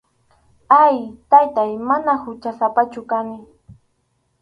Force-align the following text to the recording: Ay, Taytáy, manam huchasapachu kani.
Ay, 0.83 0.97
Taytáy, 1.29 1.71
manam 1.89 2.19
huchasapachu 2.25 3.01
kani. 3.11 3.37